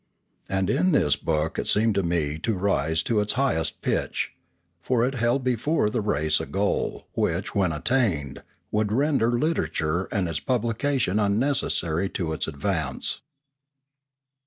[0.49, 4.31] And in this book it seemed to me to rise to its highest pitch;
[4.81, 8.41] for it held before the race a goal, which, when attained,
[8.71, 13.21] would render literature and its publication unnecessary to its advance.